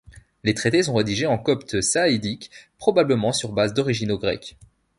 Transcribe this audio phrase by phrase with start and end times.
[0.43, 4.57] Les traités sont rédigés en copte sahidique, probablement sur base d'originaux grecs.